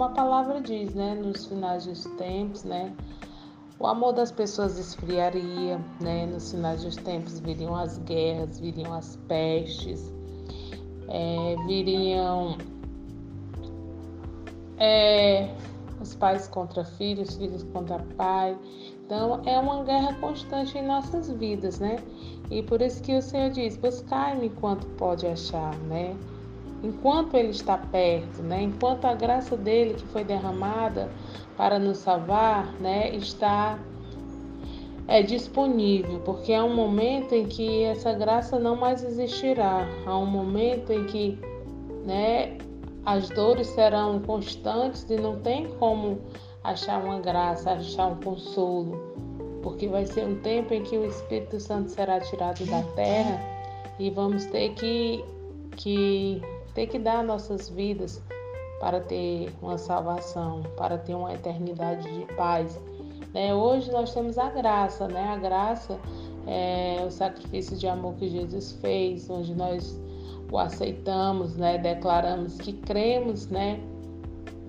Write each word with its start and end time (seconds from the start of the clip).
como 0.00 0.12
a 0.12 0.14
palavra 0.14 0.62
diz, 0.62 0.94
né, 0.94 1.14
nos 1.14 1.44
finais 1.44 1.84
dos 1.84 2.04
tempos, 2.16 2.64
né, 2.64 2.90
o 3.78 3.86
amor 3.86 4.14
das 4.14 4.32
pessoas 4.32 4.78
esfriaria, 4.78 5.78
né, 6.00 6.24
nos 6.24 6.52
finais 6.52 6.82
dos 6.82 6.96
tempos 6.96 7.38
viriam 7.38 7.76
as 7.76 7.98
guerras, 7.98 8.58
viriam 8.58 8.94
as 8.94 9.16
pestes, 9.28 10.10
é, 11.06 11.54
viriam 11.66 12.56
é, 14.78 15.54
os 16.00 16.14
pais 16.14 16.48
contra 16.48 16.82
filhos, 16.82 17.36
filhos 17.36 17.62
contra 17.64 17.98
pai. 18.16 18.56
Então 19.04 19.42
é 19.44 19.58
uma 19.58 19.84
guerra 19.84 20.14
constante 20.14 20.78
em 20.78 20.86
nossas 20.86 21.30
vidas, 21.30 21.78
né? 21.78 21.96
E 22.50 22.62
por 22.62 22.80
isso 22.80 23.02
que 23.02 23.14
o 23.18 23.20
Senhor 23.20 23.50
diz: 23.50 23.76
buscai-me 23.76 24.46
enquanto 24.46 24.86
pode 24.96 25.26
achar, 25.26 25.76
né? 25.80 26.16
Enquanto 26.82 27.36
Ele 27.36 27.50
está 27.50 27.76
perto, 27.76 28.42
né? 28.42 28.62
Enquanto 28.62 29.04
a 29.04 29.14
graça 29.14 29.56
dele 29.56 29.94
que 29.94 30.06
foi 30.06 30.24
derramada 30.24 31.10
para 31.56 31.78
nos 31.78 31.98
salvar, 31.98 32.72
né, 32.80 33.14
está 33.14 33.78
é 35.10 35.22
disponível, 35.22 36.20
porque 36.20 36.54
há 36.54 36.64
um 36.64 36.72
momento 36.72 37.34
em 37.34 37.44
que 37.44 37.82
essa 37.82 38.12
graça 38.12 38.60
não 38.60 38.76
mais 38.76 39.02
existirá, 39.02 39.84
há 40.06 40.16
um 40.16 40.24
momento 40.24 40.92
em 40.92 41.04
que, 41.04 41.36
né, 42.06 42.56
as 43.04 43.28
dores 43.28 43.66
serão 43.66 44.20
constantes 44.20 45.04
e 45.10 45.16
não 45.16 45.40
tem 45.40 45.66
como 45.80 46.20
achar 46.62 47.02
uma 47.02 47.18
graça, 47.18 47.72
achar 47.72 48.06
um 48.06 48.20
consolo, 48.20 49.00
porque 49.62 49.88
vai 49.88 50.06
ser 50.06 50.24
um 50.24 50.36
tempo 50.42 50.72
em 50.72 50.84
que 50.84 50.96
o 50.96 51.04
Espírito 51.04 51.58
Santo 51.58 51.90
será 51.90 52.20
tirado 52.20 52.64
da 52.66 52.82
terra 52.94 53.40
e 53.98 54.10
vamos 54.10 54.46
ter 54.46 54.74
que, 54.74 55.24
que 55.76 56.40
ter 56.74 56.86
que 56.86 56.98
dar 56.98 57.22
nossas 57.24 57.68
vidas 57.68 58.22
para 58.80 59.00
ter 59.00 59.52
uma 59.60 59.76
salvação, 59.76 60.62
para 60.76 60.96
ter 60.96 61.14
uma 61.14 61.34
eternidade 61.34 62.08
de 62.18 62.34
paz. 62.34 62.80
Né? 63.34 63.54
Hoje 63.54 63.90
nós 63.92 64.12
temos 64.14 64.38
a 64.38 64.48
graça, 64.50 65.06
né? 65.06 65.28
A 65.28 65.36
graça 65.36 65.98
é 66.46 67.04
o 67.06 67.10
sacrifício 67.10 67.76
de 67.76 67.86
amor 67.86 68.14
que 68.14 68.28
Jesus 68.28 68.72
fez, 68.80 69.28
onde 69.28 69.54
nós 69.54 70.00
o 70.50 70.58
aceitamos, 70.58 71.56
né? 71.56 71.78
Declaramos 71.78 72.56
que 72.56 72.72
cremos, 72.72 73.46
né? 73.48 73.78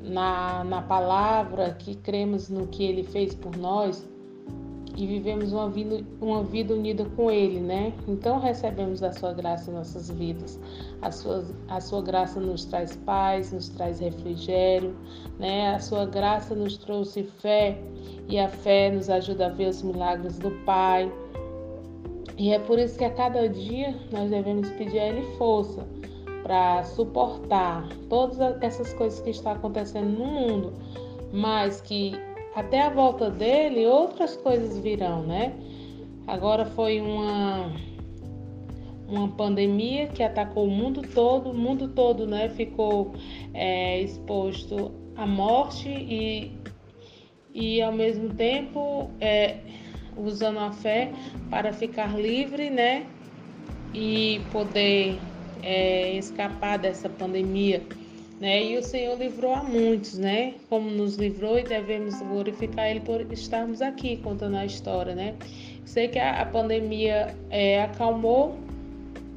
Na, 0.03 0.63
na 0.63 0.81
palavra, 0.81 1.71
que 1.71 1.95
cremos 1.95 2.49
no 2.49 2.67
que 2.67 2.83
ele 2.83 3.03
fez 3.03 3.33
por 3.33 3.55
nós 3.55 4.10
e 4.97 5.07
vivemos 5.07 5.53
uma 5.53 5.69
vida, 5.69 6.03
uma 6.19 6.43
vida 6.43 6.73
unida 6.73 7.05
com 7.15 7.31
Ele, 7.31 7.59
né? 7.59 7.93
Então 8.07 8.39
recebemos 8.39 9.01
a 9.01 9.11
Sua 9.11 9.33
graça 9.33 9.71
em 9.71 9.73
nossas 9.73 10.09
vidas. 10.09 10.59
A 11.01 11.11
sua, 11.11 11.45
a 11.67 11.79
sua 11.79 12.01
graça 12.01 12.39
nos 12.39 12.65
traz 12.65 12.95
paz, 12.97 13.51
nos 13.51 13.69
traz 13.69 13.99
refrigério, 13.99 14.95
né? 15.39 15.75
A 15.75 15.79
Sua 15.79 16.05
graça 16.05 16.53
nos 16.55 16.77
trouxe 16.77 17.23
fé 17.23 17.77
e 18.27 18.37
a 18.39 18.47
fé 18.47 18.91
nos 18.91 19.09
ajuda 19.09 19.47
a 19.47 19.49
ver 19.49 19.69
os 19.69 19.81
milagres 19.81 20.37
do 20.37 20.51
Pai. 20.65 21.11
E 22.37 22.51
é 22.51 22.59
por 22.59 22.79
isso 22.79 22.97
que 22.97 23.05
a 23.05 23.11
cada 23.11 23.47
dia 23.47 23.95
nós 24.11 24.29
devemos 24.29 24.69
pedir 24.71 24.99
a 24.99 25.07
Ele 25.07 25.37
força 25.37 25.85
para 26.43 26.83
suportar 26.83 27.87
todas 28.09 28.39
essas 28.61 28.93
coisas 28.93 29.19
que 29.21 29.29
estão 29.29 29.51
acontecendo 29.51 30.09
no 30.09 30.25
mundo, 30.25 30.73
mas 31.31 31.81
que 31.81 32.13
até 32.55 32.81
a 32.81 32.89
volta 32.89 33.29
dele 33.29 33.85
outras 33.85 34.35
coisas 34.37 34.77
virão, 34.79 35.23
né? 35.23 35.53
Agora 36.27 36.65
foi 36.65 37.01
uma 37.01 37.71
uma 39.07 39.27
pandemia 39.27 40.07
que 40.07 40.23
atacou 40.23 40.65
o 40.65 40.71
mundo 40.71 41.01
todo, 41.13 41.51
o 41.51 41.53
mundo 41.53 41.89
todo, 41.89 42.25
né, 42.25 42.47
ficou 42.47 43.13
é, 43.53 43.99
exposto 43.99 44.89
à 45.17 45.27
morte 45.27 45.89
e 45.89 46.51
e 47.53 47.81
ao 47.81 47.91
mesmo 47.91 48.33
tempo 48.33 49.09
é, 49.19 49.57
usando 50.15 50.59
a 50.59 50.71
fé 50.71 51.11
para 51.49 51.73
ficar 51.73 52.17
livre, 52.17 52.69
né? 52.69 53.05
E 53.93 54.41
poder 54.51 55.19
é, 55.61 56.13
escapar 56.17 56.79
dessa 56.79 57.09
pandemia, 57.09 57.83
né? 58.41 58.63
E 58.63 58.77
o 58.77 58.83
Senhor 58.83 59.15
livrou 59.19 59.53
a 59.53 59.63
muitos, 59.63 60.17
né? 60.17 60.55
Como 60.67 60.89
nos 60.89 61.15
livrou 61.15 61.59
e 61.59 61.63
devemos 61.63 62.19
glorificar 62.19 62.89
Ele 62.89 62.99
por 62.99 63.21
estarmos 63.31 63.83
aqui 63.83 64.17
contando 64.17 64.57
a 64.57 64.65
história, 64.65 65.13
né? 65.13 65.35
Sei 65.85 66.07
que 66.07 66.17
a, 66.17 66.41
a 66.41 66.45
pandemia 66.47 67.35
é, 67.51 67.83
acalmou, 67.83 68.57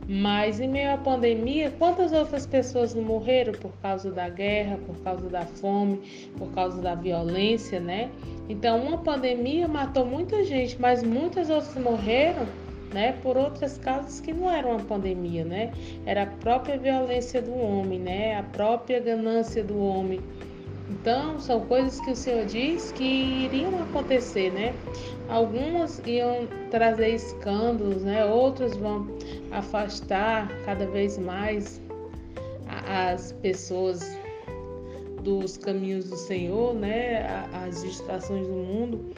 mas 0.09 0.59
em 0.59 0.69
meio 0.69 0.95
à 0.95 0.97
pandemia, 0.97 1.71
quantas 1.79 2.13
outras 2.13 2.47
pessoas 2.47 2.95
não 2.95 3.03
morreram 3.03 3.53
por 3.53 3.73
causa 3.83 4.11
da 4.11 4.29
guerra, 4.31 4.79
por 4.87 4.97
causa 5.03 5.29
da 5.29 5.43
fome, 5.43 6.01
por 6.39 6.51
causa 6.53 6.81
da 6.81 6.95
violência, 6.95 7.79
né? 7.79 8.11
Então, 8.49 8.83
uma 8.83 8.99
pandemia 8.99 9.69
matou 9.69 10.07
muita 10.07 10.43
gente, 10.45 10.81
mas 10.81 11.03
muitas 11.03 11.51
outras 11.51 11.77
morreram, 11.77 12.47
né, 12.95 13.19
por 13.21 13.37
outras 13.37 13.77
causas 13.77 14.21
que 14.21 14.33
não 14.33 14.49
eram 14.49 14.71
uma 14.71 14.85
pandemia, 14.85 15.45
né? 15.45 15.73
Era 16.07 16.23
a 16.23 16.27
própria 16.27 16.79
violência 16.79 17.43
do 17.43 17.53
homem, 17.53 17.99
né? 17.99 18.39
A 18.39 18.45
própria 18.45 19.01
ganância 19.01 19.65
do 19.65 19.77
homem. 19.77 20.21
Então, 20.89 21.41
são 21.41 21.61
coisas 21.63 21.99
que 22.01 22.13
o 22.13 22.17
Senhor 22.17 22.47
diz 22.47 22.93
que 22.93 23.05
iriam 23.05 23.83
acontecer, 23.83 24.53
né? 24.53 24.73
Algumas 25.29 26.01
iam 26.07 26.47
trazer 26.71 27.15
escândalos, 27.15 28.03
né? 28.05 28.25
Outras 28.25 28.77
vão 28.77 29.09
afastar 29.51 30.49
cada 30.65 30.87
vez 30.87 31.19
mais 31.19 31.83
as 32.87 33.33
pessoas 33.33 34.17
dos 35.21 35.57
caminhos 35.57 36.11
do 36.11 36.17
Senhor, 36.17 36.75
né? 36.75 37.27
As 37.53 37.83
distrações 37.83 38.47
do 38.47 38.53
mundo. 38.53 39.13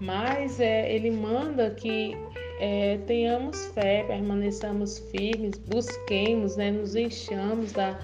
Mas 0.00 0.60
é, 0.60 0.92
ele 0.92 1.10
manda 1.10 1.70
que 1.70 2.14
é, 2.62 2.98
tenhamos 3.06 3.66
fé, 3.74 4.04
permaneçamos 4.04 4.98
firmes, 5.10 5.58
busquemos, 5.58 6.56
né? 6.56 6.70
Nos 6.70 6.94
enchamos 6.94 7.72
da 7.72 7.98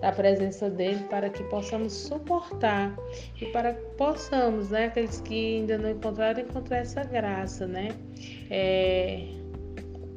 da 0.00 0.10
presença 0.10 0.70
dele 0.70 1.04
para 1.10 1.28
que 1.28 1.42
possamos 1.44 1.92
suportar 1.92 2.96
e 3.40 3.46
para 3.46 3.74
que 3.74 3.82
possamos, 3.96 4.70
né, 4.70 4.86
aqueles 4.86 5.20
que 5.20 5.58
ainda 5.58 5.76
não 5.76 5.90
encontraram, 5.90 6.40
encontrar 6.40 6.78
essa 6.78 7.04
graça, 7.04 7.66
né? 7.66 7.90
É, 8.50 9.26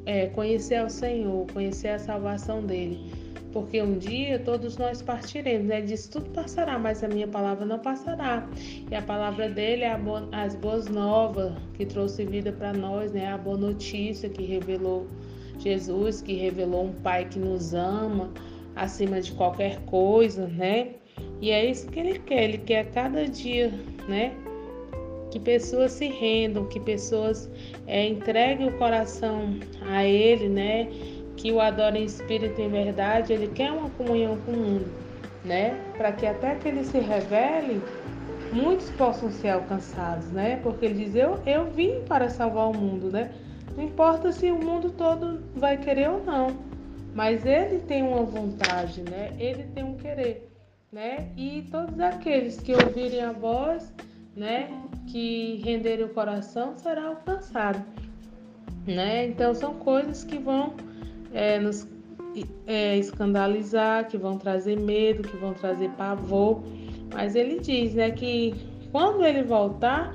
é, 0.06 0.26
conhecer 0.28 0.76
ao 0.76 0.88
Senhor, 0.88 1.46
conhecer 1.52 1.88
a 1.88 1.98
salvação 1.98 2.64
dele. 2.64 3.12
Porque 3.54 3.80
um 3.80 3.96
dia 3.96 4.40
todos 4.40 4.76
nós 4.76 5.00
partiremos, 5.00 5.68
né? 5.68 5.80
Disse: 5.80 6.10
tudo 6.10 6.28
passará, 6.30 6.76
mas 6.76 7.04
a 7.04 7.08
minha 7.08 7.28
palavra 7.28 7.64
não 7.64 7.78
passará. 7.78 8.44
E 8.90 8.92
a 8.92 9.00
palavra 9.00 9.48
dele 9.48 9.84
é 9.84 9.96
as 10.32 10.56
boas 10.56 10.88
novas 10.88 11.52
que 11.74 11.86
trouxe 11.86 12.24
vida 12.24 12.50
para 12.50 12.72
nós, 12.72 13.12
né? 13.12 13.32
A 13.32 13.38
boa 13.38 13.56
notícia 13.56 14.28
que 14.28 14.42
revelou 14.42 15.06
Jesus, 15.60 16.20
que 16.20 16.34
revelou 16.34 16.86
um 16.86 16.92
Pai 16.94 17.26
que 17.26 17.38
nos 17.38 17.72
ama, 17.72 18.28
acima 18.74 19.20
de 19.20 19.30
qualquer 19.30 19.78
coisa, 19.82 20.48
né? 20.48 20.96
E 21.40 21.52
é 21.52 21.64
isso 21.64 21.86
que 21.86 22.00
ele 22.00 22.18
quer, 22.18 22.42
ele 22.42 22.58
quer 22.58 22.80
a 22.80 22.84
cada 22.86 23.28
dia, 23.28 23.72
né? 24.08 24.34
Que 25.30 25.38
pessoas 25.38 25.92
se 25.92 26.08
rendam, 26.08 26.66
que 26.66 26.80
pessoas 26.80 27.48
é, 27.86 28.04
entreguem 28.08 28.68
o 28.68 28.72
coração 28.78 29.54
a 29.86 30.04
ele, 30.04 30.48
né? 30.48 30.88
Que 31.36 31.52
o 31.52 31.60
adorem 31.60 32.02
em 32.02 32.06
espírito 32.06 32.60
e 32.60 32.64
em 32.64 32.70
verdade, 32.70 33.32
ele 33.32 33.48
quer 33.48 33.72
uma 33.72 33.90
comunhão 33.90 34.38
com 34.46 34.52
o 34.52 34.56
mundo, 34.56 34.86
né? 35.44 35.80
Para 35.96 36.12
que 36.12 36.26
até 36.26 36.54
que 36.54 36.68
ele 36.68 36.84
se 36.84 36.98
revele, 36.98 37.82
muitos 38.52 38.88
possam 38.90 39.30
ser 39.30 39.48
alcançados, 39.48 40.30
né? 40.30 40.60
Porque 40.62 40.86
ele 40.86 41.04
diz: 41.04 41.14
eu, 41.14 41.38
eu 41.44 41.66
vim 41.70 42.00
para 42.08 42.30
salvar 42.30 42.70
o 42.70 42.76
mundo, 42.76 43.10
né? 43.10 43.32
Não 43.76 43.84
importa 43.84 44.30
se 44.30 44.50
o 44.50 44.56
mundo 44.56 44.90
todo 44.92 45.42
vai 45.56 45.76
querer 45.76 46.08
ou 46.08 46.24
não, 46.24 46.56
mas 47.14 47.44
ele 47.44 47.80
tem 47.80 48.02
uma 48.02 48.22
vontade, 48.22 49.02
né? 49.02 49.34
Ele 49.38 49.64
tem 49.74 49.82
um 49.82 49.96
querer, 49.96 50.48
né? 50.92 51.28
E 51.36 51.66
todos 51.70 51.98
aqueles 51.98 52.60
que 52.60 52.72
ouvirem 52.72 53.22
a 53.22 53.32
voz, 53.32 53.92
né? 54.36 54.70
Que 55.08 55.60
renderem 55.64 56.04
o 56.04 56.08
coração 56.08 56.76
será 56.76 57.08
alcançado, 57.08 57.84
né? 58.86 59.26
Então 59.26 59.52
são 59.54 59.74
coisas 59.74 60.22
que 60.22 60.38
vão 60.38 60.74
é, 61.34 61.58
nos 61.58 61.86
é, 62.66 62.96
escandalizar, 62.96 64.08
que 64.08 64.16
vão 64.16 64.38
trazer 64.38 64.78
medo, 64.78 65.28
que 65.28 65.36
vão 65.36 65.52
trazer 65.52 65.90
pavor. 65.90 66.62
Mas 67.12 67.34
ele 67.34 67.60
diz, 67.60 67.94
né? 67.94 68.10
Que 68.10 68.54
quando 68.90 69.24
ele 69.24 69.42
voltar, 69.42 70.14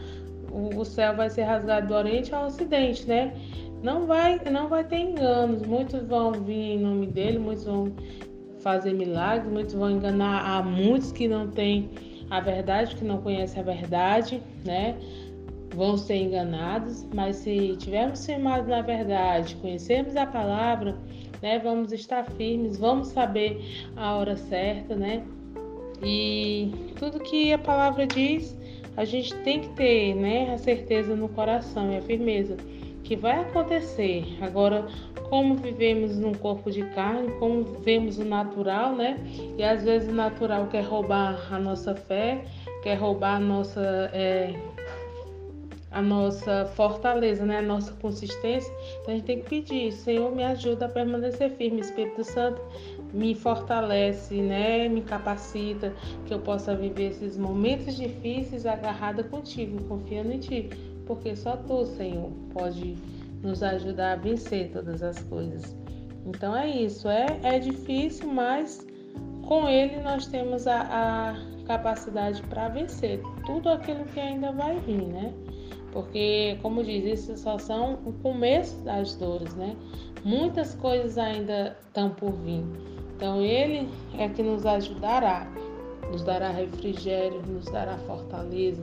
o, 0.51 0.83
céu 0.83 1.15
vai 1.15 1.29
ser 1.29 1.43
rasgado 1.43 1.87
do 1.87 1.93
Oriente 1.93 2.33
ao 2.33 2.47
Ocidente, 2.47 3.05
né? 3.07 3.33
Não 3.83 4.05
vai, 4.05 4.39
não 4.51 4.67
vai 4.67 4.83
ter 4.83 4.97
enganos. 4.99 5.61
Muitos 5.61 6.01
vão 6.07 6.31
vir 6.31 6.73
em 6.75 6.79
nome 6.79 7.07
dele, 7.07 7.37
muitos 7.37 7.65
vão 7.65 7.91
fazer 8.59 8.93
milagres, 8.93 9.51
muitos 9.51 9.73
vão 9.73 9.91
enganar 9.91 10.57
a 10.57 10.63
muitos 10.63 11.11
que 11.11 11.27
não 11.27 11.47
têm 11.47 11.89
a 12.29 12.39
verdade, 12.39 12.95
que 12.95 13.03
não 13.03 13.21
conhecem 13.21 13.61
a 13.61 13.63
verdade, 13.63 14.41
né? 14.65 14.95
Vão 15.73 15.97
ser 15.97 16.15
enganados, 16.15 17.05
mas 17.13 17.37
se 17.37 17.75
tivermos 17.77 18.25
firmados 18.25 18.67
na 18.67 18.81
verdade, 18.81 19.55
conhecermos 19.57 20.15
a 20.15 20.25
palavra, 20.25 20.97
né? 21.41 21.59
Vamos 21.59 21.91
estar 21.91 22.25
firmes, 22.31 22.77
vamos 22.77 23.09
saber 23.09 23.87
a 23.95 24.15
hora 24.15 24.35
certa, 24.35 24.95
né? 24.95 25.23
E 26.03 26.71
tudo 26.97 27.19
que 27.19 27.53
a 27.53 27.57
palavra 27.57 28.07
diz, 28.07 28.57
a 28.95 29.05
gente 29.05 29.35
tem 29.37 29.61
que 29.61 29.69
ter, 29.69 30.15
né, 30.15 30.53
a 30.53 30.57
certeza 30.57 31.15
no 31.15 31.29
coração 31.29 31.91
e 31.91 31.97
a 31.97 32.01
firmeza 32.01 32.57
que 33.03 33.15
vai 33.15 33.39
acontecer. 33.39 34.37
Agora, 34.41 34.87
como 35.29 35.55
vivemos 35.55 36.17
num 36.17 36.33
corpo 36.33 36.69
de 36.69 36.83
carne, 36.89 37.31
como 37.39 37.63
vemos 37.63 38.17
o 38.17 38.25
natural, 38.25 38.95
né? 38.95 39.17
E 39.57 39.63
às 39.63 39.83
vezes 39.83 40.09
o 40.09 40.13
natural 40.13 40.67
quer 40.67 40.83
roubar 40.83 41.47
a 41.51 41.59
nossa 41.59 41.95
fé, 41.95 42.43
quer 42.83 42.95
roubar 42.95 43.37
a 43.37 43.39
nossa 43.39 44.09
é, 44.13 44.53
a 45.91 46.01
nossa 46.01 46.65
fortaleza, 46.75 47.45
né? 47.45 47.57
a 47.57 47.61
nossa 47.61 47.91
consistência. 47.93 48.71
Então 49.01 49.13
a 49.13 49.17
gente 49.17 49.25
tem 49.25 49.41
que 49.41 49.49
pedir, 49.49 49.91
Senhor, 49.91 50.33
me 50.35 50.43
ajuda 50.43 50.85
a 50.85 50.89
permanecer 50.89 51.51
firme, 51.51 51.81
Espírito 51.81 52.23
Santo 52.23 52.61
me 53.13 53.33
fortalece, 53.35 54.35
né? 54.41 54.87
Me 54.87 55.01
capacita 55.01 55.93
que 56.25 56.33
eu 56.33 56.39
possa 56.39 56.75
viver 56.75 57.11
esses 57.11 57.37
momentos 57.37 57.95
difíceis 57.95 58.65
agarrada 58.65 59.23
contigo, 59.23 59.83
confiando 59.85 60.31
em 60.31 60.39
ti, 60.39 60.69
porque 61.05 61.35
só 61.35 61.57
tu, 61.57 61.85
Senhor, 61.85 62.31
pode 62.53 62.97
nos 63.41 63.63
ajudar 63.63 64.13
a 64.13 64.15
vencer 64.15 64.71
todas 64.71 65.01
as 65.01 65.19
coisas. 65.23 65.75
Então 66.25 66.55
é 66.55 66.67
isso, 66.67 67.07
é, 67.07 67.39
é 67.43 67.59
difícil, 67.59 68.27
mas 68.27 68.85
com 69.47 69.67
ele 69.67 69.97
nós 70.01 70.27
temos 70.27 70.67
a, 70.67 70.81
a 70.81 71.65
capacidade 71.65 72.41
para 72.43 72.67
vencer 72.67 73.21
tudo 73.45 73.69
aquilo 73.69 74.05
que 74.05 74.19
ainda 74.19 74.51
vai 74.51 74.79
vir, 74.79 75.01
né? 75.01 75.33
Porque, 75.91 76.57
como 76.61 76.83
diz, 76.83 77.05
isso 77.05 77.37
só 77.37 77.57
são 77.57 77.99
o 78.05 78.13
começo 78.21 78.75
das 78.83 79.15
dores, 79.15 79.53
né? 79.55 79.75
Muitas 80.23 80.75
coisas 80.75 81.17
ainda 81.17 81.75
estão 81.87 82.11
por 82.11 82.31
vir. 82.31 82.63
Então, 83.15 83.41
Ele 83.41 83.89
é 84.17 84.29
que 84.29 84.43
nos 84.43 84.65
ajudará, 84.65 85.47
nos 86.11 86.23
dará 86.23 86.49
refrigério, 86.49 87.41
nos 87.47 87.65
dará 87.65 87.97
fortaleza, 87.99 88.81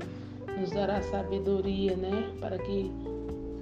nos 0.58 0.70
dará 0.70 1.00
sabedoria, 1.02 1.96
né? 1.96 2.32
Para 2.40 2.58
que 2.58 2.90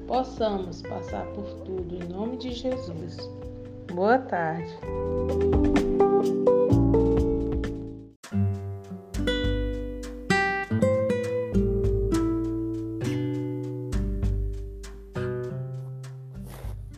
possamos 0.06 0.82
passar 0.82 1.26
por 1.28 1.44
tudo, 1.64 1.96
em 1.96 2.08
nome 2.08 2.36
de 2.38 2.52
Jesus. 2.52 3.16
Boa 3.92 4.18
tarde. 4.18 4.74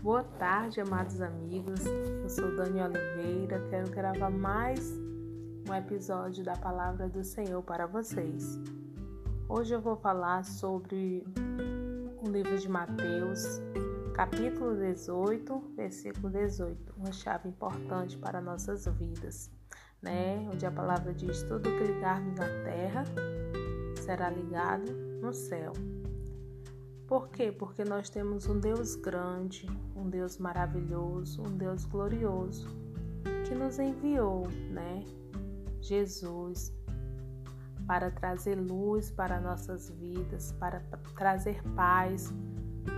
Boa 0.07 0.23
tarde, 0.23 0.81
amados 0.81 1.21
amigos. 1.21 1.85
Eu 1.85 2.29
sou 2.29 2.55
Dani 2.55 2.81
Oliveira. 2.81 3.59
Quero 3.69 3.91
gravar 3.91 4.31
mais 4.31 4.93
um 5.69 5.75
episódio 5.75 6.45
da 6.45 6.55
Palavra 6.55 7.09
do 7.09 7.25
Senhor 7.25 7.61
para 7.65 7.89
vocês. 7.89 8.57
Hoje 9.49 9.75
eu 9.75 9.81
vou 9.81 9.97
falar 9.97 10.45
sobre 10.45 11.27
o 12.23 12.29
livro 12.29 12.57
de 12.57 12.69
Mateus, 12.69 13.61
capítulo 14.15 14.77
18, 14.77 15.73
versículo 15.75 16.31
18, 16.31 16.95
uma 16.97 17.11
chave 17.11 17.49
importante 17.49 18.17
para 18.17 18.41
nossas 18.41 18.87
vidas, 18.87 19.51
né? 20.01 20.49
Onde 20.53 20.65
a 20.65 20.71
palavra 20.71 21.13
diz: 21.13 21.43
tudo 21.43 21.69
que 21.69 21.83
ligarmos 21.83 22.39
na 22.39 22.47
terra 22.63 23.03
será 23.97 24.31
ligado 24.31 24.89
no 25.21 25.33
céu. 25.33 25.73
Por 27.07 27.29
quê? 27.29 27.53
Porque 27.53 27.85
nós 27.85 28.11
temos 28.11 28.47
um 28.47 28.59
Deus 28.59 28.97
grande, 28.97 29.67
um 29.95 30.09
Deus 30.09 30.39
maravilhoso, 30.39 31.43
um 31.43 31.57
Deus 31.57 31.85
glorioso 31.85 32.69
que 33.47 33.55
nos 33.55 33.79
enviou, 33.79 34.49
né? 34.71 35.05
Jesus 35.81 36.75
para 37.87 38.11
trazer 38.11 38.57
luz 38.57 39.13
para 39.13 39.41
nossas 39.41 39.89
vidas, 39.91 40.51
para 40.59 40.81
trazer 41.15 41.63
paz 41.77 42.35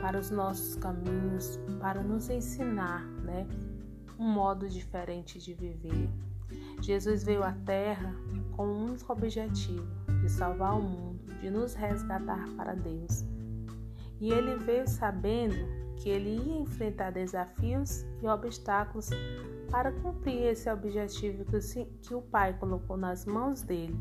para 0.00 0.19
os 0.19 0.31
nossos 0.31 0.76
caminhos, 0.76 1.58
para 1.81 2.02
nos 2.02 2.28
ensinar, 2.28 3.05
né? 3.22 3.46
Um 4.19 4.31
modo 4.31 4.69
diferente 4.69 5.38
de 5.38 5.55
viver. 5.55 6.10
Jesus 6.81 7.25
veio 7.25 7.43
à 7.43 7.52
Terra 7.52 8.14
com 8.52 8.66
um 8.66 8.84
único 8.87 9.12
objetivo: 9.12 9.87
de 10.22 10.28
salvar 10.28 10.78
o 10.78 10.82
mundo, 10.82 11.20
de 11.40 11.50
nos 11.50 11.75
resgatar 11.75 12.49
para 12.56 12.75
Deus. 12.75 13.25
E 14.20 14.32
ele 14.32 14.56
veio 14.56 14.88
sabendo 14.88 15.56
que 15.97 16.09
ele 16.09 16.37
ia 16.37 16.61
enfrentar 16.61 17.11
desafios 17.11 18.05
e 18.23 18.26
obstáculos 18.26 19.11
para 19.70 19.93
cumprir 19.93 20.44
esse 20.44 20.70
objetivo 20.70 21.44
que 22.03 22.15
o 22.15 22.23
Pai 22.23 22.55
colocou 22.59 22.97
nas 22.97 23.26
mãos 23.26 23.62
dele. 23.62 23.97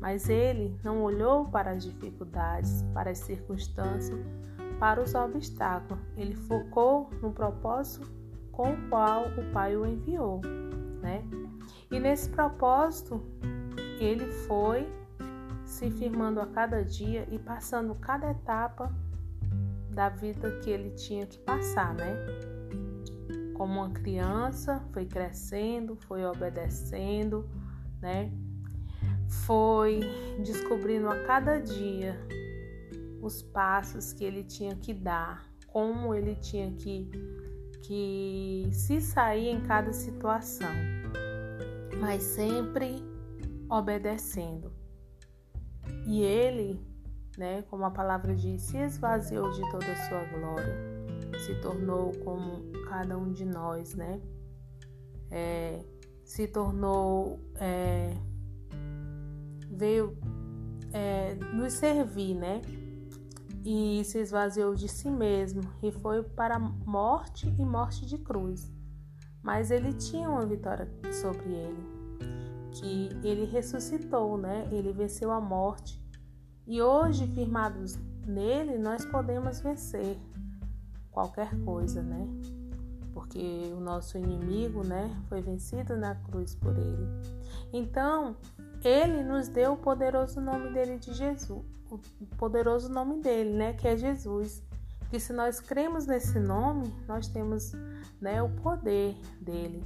Mas 0.00 0.28
ele 0.28 0.76
não 0.82 1.02
olhou 1.02 1.48
para 1.48 1.70
as 1.70 1.84
dificuldades, 1.84 2.82
para 2.92 3.10
as 3.10 3.18
circunstâncias, 3.18 4.18
para 4.80 5.00
os 5.00 5.14
obstáculos. 5.14 6.02
Ele 6.16 6.34
focou 6.34 7.08
no 7.22 7.32
propósito 7.32 8.10
com 8.50 8.72
o 8.72 8.88
qual 8.88 9.26
o 9.28 9.52
Pai 9.52 9.76
o 9.76 9.86
enviou, 9.86 10.40
né? 11.00 11.22
E 11.90 12.00
nesse 12.00 12.28
propósito, 12.30 13.22
ele 14.00 14.26
foi 14.26 14.92
se 15.64 15.90
firmando 15.90 16.40
a 16.40 16.46
cada 16.46 16.84
dia 16.84 17.26
e 17.30 17.38
passando 17.38 17.94
cada 17.94 18.30
etapa 18.30 18.92
da 19.92 20.08
vida 20.08 20.50
que 20.60 20.70
ele 20.70 20.90
tinha 20.90 21.26
que 21.26 21.38
passar, 21.38 21.94
né? 21.94 22.16
Como 23.54 23.80
uma 23.80 23.90
criança, 23.90 24.82
foi 24.92 25.04
crescendo, 25.04 25.96
foi 25.96 26.24
obedecendo, 26.24 27.48
né? 28.00 28.32
Foi 29.46 30.00
descobrindo 30.42 31.08
a 31.08 31.22
cada 31.24 31.58
dia 31.58 32.18
os 33.20 33.42
passos 33.42 34.12
que 34.12 34.24
ele 34.24 34.42
tinha 34.42 34.74
que 34.74 34.92
dar, 34.92 35.46
como 35.68 36.14
ele 36.14 36.34
tinha 36.36 36.72
que, 36.72 37.08
que 37.82 38.68
se 38.72 39.00
sair 39.00 39.48
em 39.48 39.60
cada 39.60 39.92
situação, 39.92 40.72
mas 42.00 42.22
sempre 42.22 42.96
obedecendo. 43.68 44.72
E 46.06 46.22
ele 46.22 46.80
né? 47.36 47.62
Como 47.62 47.84
a 47.84 47.90
palavra 47.90 48.34
diz, 48.34 48.62
se 48.62 48.76
esvaziou 48.76 49.50
de 49.50 49.60
toda 49.70 49.86
a 49.86 50.08
sua 50.08 50.24
glória, 50.24 50.76
se 51.38 51.54
tornou 51.60 52.12
como 52.24 52.70
cada 52.88 53.16
um 53.16 53.32
de 53.32 53.44
nós, 53.44 53.94
né? 53.94 54.20
É, 55.30 55.84
se 56.24 56.46
tornou, 56.46 57.40
é, 57.56 58.14
veio 59.70 60.16
é, 60.92 61.34
nos 61.54 61.72
servir, 61.72 62.34
né? 62.34 62.60
E 63.64 64.02
se 64.04 64.18
esvaziou 64.18 64.74
de 64.74 64.88
si 64.88 65.08
mesmo 65.08 65.62
e 65.82 65.92
foi 65.92 66.22
para 66.22 66.58
morte 66.58 67.48
e 67.58 67.64
morte 67.64 68.04
de 68.04 68.18
cruz. 68.18 68.70
Mas 69.42 69.70
ele 69.70 69.92
tinha 69.92 70.28
uma 70.28 70.44
vitória 70.44 70.88
sobre 71.12 71.52
ele, 71.52 71.88
que 72.72 73.08
ele 73.26 73.44
ressuscitou, 73.44 74.36
né? 74.36 74.68
Ele 74.70 74.92
venceu 74.92 75.30
a 75.30 75.40
morte 75.40 76.01
e 76.66 76.80
hoje, 76.80 77.26
firmados 77.28 77.98
nele, 78.26 78.78
nós 78.78 79.04
podemos 79.04 79.60
vencer 79.60 80.16
qualquer 81.10 81.50
coisa, 81.64 82.02
né? 82.02 82.26
Porque 83.12 83.72
o 83.76 83.80
nosso 83.80 84.16
inimigo, 84.16 84.82
né, 84.86 85.14
foi 85.28 85.42
vencido 85.42 85.96
na 85.96 86.14
cruz 86.14 86.54
por 86.54 86.76
ele. 86.76 87.06
Então, 87.72 88.36
ele 88.82 89.22
nos 89.22 89.48
deu 89.48 89.74
o 89.74 89.76
poderoso 89.76 90.40
nome 90.40 90.72
dele 90.72 90.98
de 90.98 91.12
Jesus, 91.12 91.64
o 91.90 91.98
poderoso 92.38 92.88
nome 92.88 93.20
dele, 93.20 93.52
né, 93.52 93.72
que 93.74 93.86
é 93.86 93.96
Jesus. 93.96 94.62
Que 95.10 95.20
se 95.20 95.32
nós 95.32 95.60
cremos 95.60 96.06
nesse 96.06 96.38
nome, 96.40 96.90
nós 97.06 97.28
temos, 97.28 97.72
né, 98.18 98.42
o 98.42 98.48
poder 98.48 99.14
dele 99.40 99.84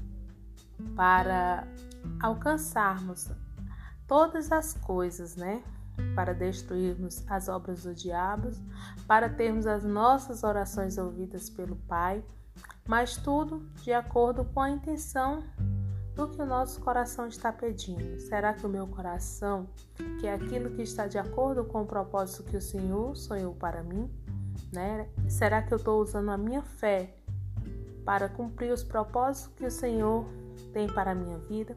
para 0.95 1.67
alcançarmos 2.21 3.29
todas 4.07 4.53
as 4.53 4.75
coisas, 4.75 5.35
né? 5.35 5.65
Para 6.15 6.33
destruirmos 6.33 7.25
as 7.29 7.49
obras 7.49 7.85
do 7.85 7.95
diabo, 7.95 8.51
para 9.07 9.29
termos 9.29 9.67
as 9.67 9.85
nossas 9.85 10.43
orações 10.43 10.99
ouvidas 10.99 11.51
pelo 11.51 11.77
Pai, 11.77 12.25
mas 12.87 13.17
tudo 13.17 13.61
de 13.83 13.93
acordo 13.93 14.45
com 14.45 14.61
a 14.61 14.71
intenção 14.71 15.43
do 16.15 16.29
que 16.29 16.41
o 16.41 16.47
nosso 16.47 16.81
coração 16.81 17.27
está 17.27 17.53
pedindo. 17.53 18.19
Será 18.21 18.55
que 18.55 18.65
o 18.65 18.69
meu 18.69 18.87
coração, 18.87 19.69
que 20.19 20.27
é 20.27 20.33
aquilo 20.33 20.71
que 20.71 20.83
está 20.83 21.07
de 21.07 21.19
acordo 21.19 21.65
com 21.65 21.83
o 21.83 21.87
propósito 21.87 22.45
que 22.45 22.57
o 22.57 22.63
Senhor 22.63 23.15
sonhou 23.15 23.55
para 23.55 23.83
mim, 23.83 24.11
né? 24.73 25.09
Será 25.29 25.63
que 25.63 25.75
eu 25.75 25.77
estou 25.77 26.01
usando 26.01 26.31
a 26.31 26.39
minha 26.39 26.63
fé 26.63 27.15
para 28.05 28.29
cumprir 28.29 28.73
os 28.73 28.83
propósitos 28.83 29.55
que 29.55 29.67
o 29.67 29.71
Senhor 29.71 30.25
tem 30.73 30.89
para 30.89 31.11
a 31.11 31.15
minha 31.15 31.39
vida? 31.39 31.77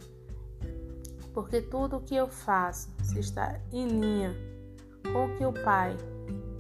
Porque 1.33 1.61
tudo 1.61 1.97
o 1.97 2.01
que 2.01 2.15
eu 2.15 2.27
faço 2.27 2.89
se 3.03 3.19
está 3.19 3.59
em 3.71 3.87
linha 3.87 4.35
com 5.11 5.25
o 5.25 5.37
que 5.37 5.45
o 5.45 5.53
Pai, 5.63 5.95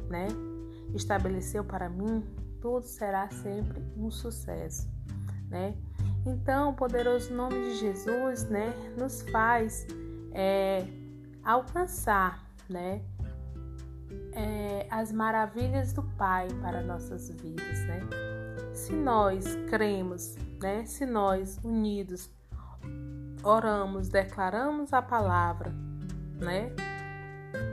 né, 0.09 0.27
estabeleceu 0.93 1.63
para 1.63 1.89
mim, 1.89 2.23
tudo 2.61 2.85
será 2.85 3.29
sempre 3.29 3.81
um 3.95 4.09
sucesso, 4.09 4.87
né? 5.49 5.75
Então, 6.25 6.71
o 6.71 6.73
poderoso 6.73 7.33
nome 7.33 7.55
de 7.61 7.75
Jesus, 7.75 8.43
né, 8.49 8.73
nos 8.97 9.21
faz 9.29 9.87
é, 10.31 10.85
alcançar, 11.43 12.45
né? 12.69 13.01
É, 14.33 14.87
as 14.89 15.11
maravilhas 15.11 15.93
do 15.93 16.03
Pai 16.17 16.47
para 16.61 16.81
nossas 16.81 17.29
vidas, 17.29 17.79
né? 17.87 18.01
Se 18.73 18.93
nós 18.93 19.55
cremos, 19.69 20.35
né? 20.61 20.85
Se 20.85 21.05
nós 21.05 21.57
unidos 21.63 22.29
oramos, 23.43 24.09
declaramos 24.09 24.93
a 24.93 25.01
palavra, 25.01 25.71
né? 26.39 26.71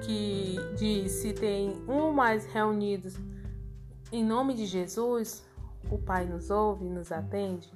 Que 0.02 0.56
diz: 0.76 1.12
se 1.12 1.32
tem 1.32 1.82
um 1.88 1.98
ou 1.98 2.12
mais 2.12 2.46
reunidos 2.46 3.16
em 4.12 4.24
nome 4.24 4.54
de 4.54 4.66
Jesus, 4.66 5.44
o 5.90 5.98
Pai 5.98 6.24
nos 6.24 6.50
ouve 6.50 6.86
e 6.86 6.90
nos 6.90 7.10
atende, 7.10 7.72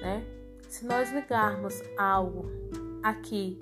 né? 0.00 0.24
Se 0.68 0.84
nós 0.86 1.12
ligarmos 1.12 1.82
algo 1.96 2.46
aqui 3.02 3.60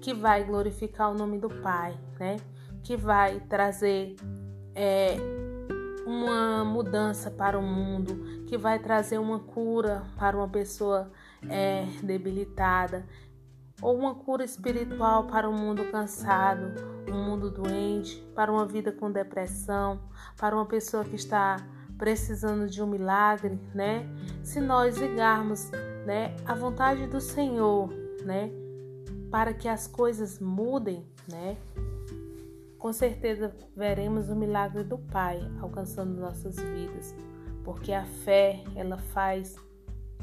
que 0.00 0.14
vai 0.14 0.44
glorificar 0.44 1.10
o 1.10 1.14
nome 1.14 1.38
do 1.38 1.48
Pai, 1.48 1.98
né? 2.18 2.36
Que 2.82 2.96
vai 2.96 3.40
trazer 3.40 4.16
é, 4.74 5.16
uma 6.06 6.64
mudança 6.64 7.30
para 7.30 7.58
o 7.58 7.62
mundo, 7.62 8.44
que 8.46 8.56
vai 8.56 8.78
trazer 8.78 9.18
uma 9.18 9.40
cura 9.40 10.04
para 10.16 10.36
uma 10.36 10.48
pessoa 10.48 11.10
é, 11.48 11.84
debilitada, 12.02 13.06
ou 13.80 13.96
uma 13.96 14.14
cura 14.14 14.44
espiritual 14.44 15.26
para 15.26 15.48
um 15.48 15.56
mundo 15.56 15.84
cansado, 15.90 16.74
um 17.08 17.22
mundo 17.22 17.50
doente, 17.50 18.16
para 18.34 18.50
uma 18.50 18.66
vida 18.66 18.90
com 18.90 19.10
depressão, 19.10 20.00
para 20.36 20.54
uma 20.54 20.66
pessoa 20.66 21.04
que 21.04 21.14
está 21.14 21.56
precisando 21.96 22.68
de 22.68 22.82
um 22.82 22.86
milagre, 22.86 23.58
né? 23.74 24.08
Se 24.42 24.60
nós 24.60 24.96
ligarmos, 24.96 25.70
né, 26.06 26.34
a 26.46 26.54
vontade 26.54 27.06
do 27.06 27.20
Senhor, 27.20 27.90
né, 28.24 28.50
para 29.30 29.52
que 29.52 29.68
as 29.68 29.86
coisas 29.86 30.38
mudem, 30.38 31.04
né? 31.30 31.56
Com 32.78 32.92
certeza 32.92 33.54
veremos 33.76 34.28
o 34.28 34.36
milagre 34.36 34.84
do 34.84 34.98
Pai 34.98 35.40
alcançando 35.60 36.20
nossas 36.20 36.56
vidas, 36.56 37.14
porque 37.64 37.92
a 37.92 38.04
fé, 38.04 38.62
ela 38.76 38.96
faz 38.96 39.56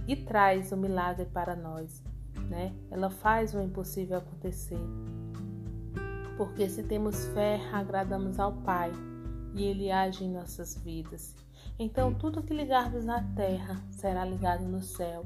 e 0.07 0.15
traz 0.15 0.71
o 0.71 0.77
milagre 0.77 1.25
para 1.25 1.55
nós, 1.55 2.03
né? 2.50 2.74
Ela 2.91 3.09
faz 3.09 3.53
o 3.53 3.62
impossível 3.62 4.17
acontecer. 4.17 4.79
Porque 6.38 6.67
se 6.69 6.83
temos 6.83 7.25
fé, 7.27 7.59
agradamos 7.71 8.39
ao 8.39 8.53
Pai 8.53 8.91
e 9.55 9.63
ele 9.63 9.91
age 9.91 10.25
em 10.25 10.31
nossas 10.31 10.75
vidas. 10.83 11.35
Então, 11.79 12.13
tudo 12.13 12.43
que 12.43 12.53
ligarmos 12.53 13.03
na 13.03 13.21
terra 13.35 13.81
será 13.89 14.24
ligado 14.24 14.63
no 14.63 14.81
céu. 14.81 15.24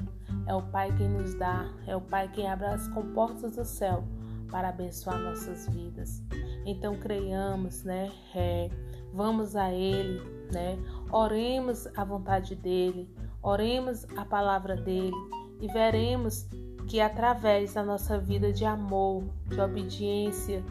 É 0.48 0.56
o 0.56 0.62
Pai 0.62 0.96
quem 0.96 1.10
nos 1.10 1.36
dá, 1.36 1.72
é 1.86 1.96
o 1.96 2.02
Pai 2.02 2.30
quem 2.32 2.50
abre 2.50 2.68
as 2.68 2.88
comportas 2.88 3.56
do 3.56 3.66
céu 3.66 4.04
para 4.50 4.70
abençoar 4.70 5.20
nossas 5.20 5.68
vidas. 5.68 6.24
Então, 6.66 6.98
creiamos, 6.98 7.84
né? 7.84 8.12
É, 8.36 8.70
vamos 9.14 9.56
a 9.56 9.72
Ele, 9.72 10.22
né? 10.52 10.78
Oremos 11.12 11.88
a 11.96 12.04
vontade 12.04 12.56
dEle, 12.56 13.08
oremos 13.42 14.06
a 14.18 14.26
palavra 14.26 14.76
dEle 14.76 15.14
e 15.60 15.68
veremos 15.68 16.48
que 16.88 17.00
através 17.00 17.74
da 17.74 17.84
nossa 17.84 18.18
vida 18.18 18.52
de 18.52 18.66
amor, 18.66 19.24
de 19.48 19.60
obediência, 19.60 20.64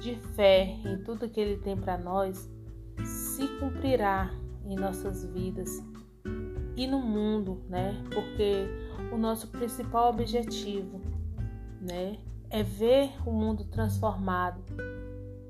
de 0.00 0.14
fé 0.34 0.76
em 0.84 1.02
tudo 1.02 1.28
que 1.28 1.40
Ele 1.40 1.56
tem 1.56 1.76
para 1.76 1.96
nós, 1.96 2.50
se 3.04 3.46
cumprirá 3.58 4.30
em 4.64 4.76
nossas 4.76 5.24
vidas 5.24 5.82
e 6.76 6.86
no 6.86 6.98
mundo, 6.98 7.62
né? 7.68 7.94
Porque 8.12 8.66
o 9.12 9.16
nosso 9.16 9.48
principal 9.48 10.10
objetivo, 10.10 11.00
né, 11.80 12.18
é 12.50 12.62
ver 12.62 13.10
o 13.24 13.32
mundo 13.32 13.64
transformado 13.64 14.62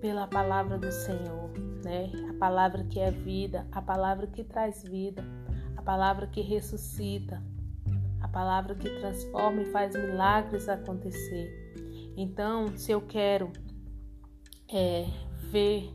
pela 0.00 0.26
palavra 0.26 0.78
do 0.78 0.92
Senhor, 0.92 1.50
né? 1.84 2.12
A 2.30 2.34
palavra 2.34 2.84
que 2.84 3.00
é 3.00 3.10
vida, 3.10 3.66
a 3.72 3.82
palavra 3.82 4.26
que 4.26 4.44
traz 4.44 4.84
vida, 4.84 5.24
palavra 5.86 6.26
que 6.26 6.40
ressuscita, 6.40 7.40
a 8.20 8.26
palavra 8.26 8.74
que 8.74 8.90
transforma 8.98 9.62
e 9.62 9.66
faz 9.66 9.94
milagres 9.94 10.68
acontecer. 10.68 12.12
Então, 12.16 12.76
se 12.76 12.90
eu 12.90 13.00
quero 13.00 13.52
é, 14.68 15.06
ver 15.48 15.94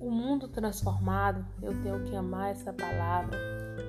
o 0.00 0.10
mundo 0.10 0.48
transformado, 0.48 1.46
eu 1.60 1.78
tenho 1.82 2.02
que 2.04 2.16
amar 2.16 2.50
essa 2.52 2.72
palavra, 2.72 3.38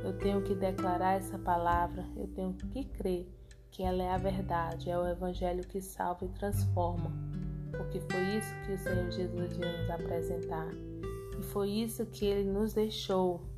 eu 0.04 0.18
tenho 0.18 0.42
que 0.42 0.54
declarar 0.54 1.14
essa 1.14 1.40
palavra, 1.40 2.06
eu 2.18 2.28
tenho 2.28 2.54
que 2.54 2.84
crer 2.84 3.26
que 3.72 3.84
ela 3.84 4.04
é 4.04 4.10
a 4.10 4.18
verdade, 4.18 4.90
é 4.90 5.00
o 5.00 5.08
Evangelho 5.08 5.66
que 5.66 5.80
salva 5.80 6.26
e 6.26 6.30
transforma, 6.30 7.10
porque 7.78 8.02
foi 8.02 8.38
isso 8.38 8.54
que 8.66 8.74
o 8.74 8.78
Senhor 8.78 9.10
Jesus 9.10 9.56
veio 9.56 9.78
nos 9.78 9.90
apresentar 9.90 10.68
e 11.40 11.42
foi 11.42 11.70
isso 11.70 12.06
que 12.08 12.26
ele 12.26 12.52
nos 12.52 12.74
deixou 12.74 13.51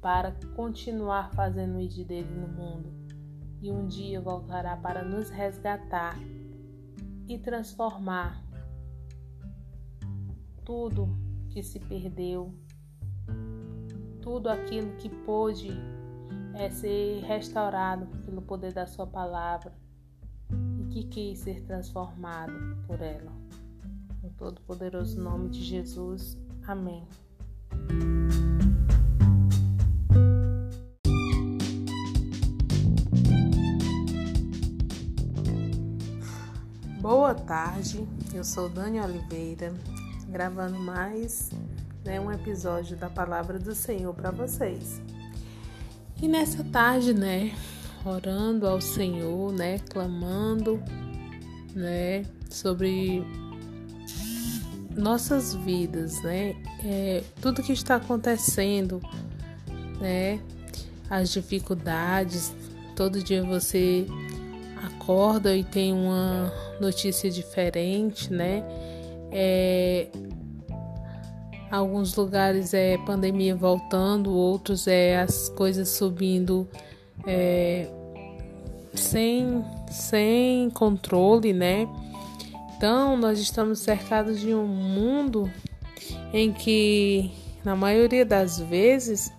para 0.00 0.32
continuar 0.54 1.30
fazendo 1.32 1.76
o 1.76 1.80
ID 1.80 2.06
dele 2.06 2.34
no 2.34 2.48
mundo 2.48 3.00
e 3.60 3.70
um 3.70 3.86
dia 3.86 4.20
voltará 4.20 4.76
para 4.76 5.04
nos 5.04 5.28
resgatar 5.28 6.16
e 7.28 7.38
transformar 7.38 8.42
tudo 10.64 11.08
que 11.50 11.62
se 11.62 11.78
perdeu, 11.78 12.54
tudo 14.22 14.48
aquilo 14.48 14.96
que 14.96 15.08
pôde 15.08 15.70
é, 16.54 16.70
ser 16.70 17.22
restaurado 17.24 18.06
pelo 18.24 18.40
poder 18.42 18.72
da 18.72 18.86
Sua 18.86 19.06
palavra 19.06 19.74
e 20.80 20.84
que 20.86 21.04
quis 21.04 21.38
ser 21.40 21.62
transformado 21.62 22.52
por 22.86 23.00
ela. 23.00 23.32
No 24.22 24.30
todo-poderoso 24.30 25.20
nome 25.20 25.48
de 25.50 25.62
Jesus. 25.62 26.38
Amém. 26.66 27.06
Boa 37.10 37.34
tarde, 37.34 38.06
eu 38.32 38.44
sou 38.44 38.68
Dani 38.68 39.00
Oliveira 39.00 39.74
gravando 40.28 40.78
mais 40.78 41.50
né, 42.04 42.20
um 42.20 42.30
episódio 42.30 42.96
da 42.96 43.10
Palavra 43.10 43.58
do 43.58 43.74
Senhor 43.74 44.14
para 44.14 44.30
vocês. 44.30 45.02
E 46.22 46.28
nessa 46.28 46.62
tarde, 46.62 47.12
né, 47.12 47.52
orando 48.04 48.64
ao 48.64 48.80
Senhor, 48.80 49.52
né, 49.52 49.80
clamando, 49.90 50.80
né, 51.74 52.24
sobre 52.48 53.24
nossas 54.96 55.52
vidas, 55.52 56.22
né, 56.22 56.54
é, 56.84 57.24
tudo 57.42 57.60
que 57.60 57.72
está 57.72 57.96
acontecendo, 57.96 59.02
né, 60.00 60.40
as 61.10 61.30
dificuldades. 61.30 62.54
Todo 62.94 63.20
dia 63.20 63.42
você 63.42 64.06
acorda 64.84 65.56
e 65.56 65.64
tem 65.64 65.92
uma 65.92 66.52
notícia 66.80 67.30
diferente, 67.30 68.32
né? 68.32 68.64
É, 69.30 70.08
alguns 71.70 72.16
lugares 72.16 72.74
é 72.74 72.98
pandemia 72.98 73.54
voltando, 73.54 74.32
outros 74.32 74.86
é 74.86 75.20
as 75.20 75.48
coisas 75.50 75.88
subindo 75.88 76.68
é, 77.26 77.88
sem, 78.94 79.64
sem 79.90 80.70
controle, 80.70 81.52
né? 81.52 81.86
Então, 82.76 83.16
nós 83.16 83.38
estamos 83.38 83.80
cercados 83.80 84.40
de 84.40 84.54
um 84.54 84.66
mundo 84.66 85.50
em 86.32 86.50
que, 86.52 87.30
na 87.62 87.76
maioria 87.76 88.24
das 88.24 88.58
vezes, 88.58 89.30